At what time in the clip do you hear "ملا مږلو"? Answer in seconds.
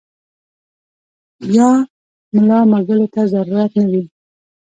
2.33-3.05